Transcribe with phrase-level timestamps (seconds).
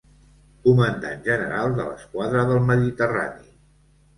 [0.67, 3.49] Comandant general de l'esquadra del Mediterrani.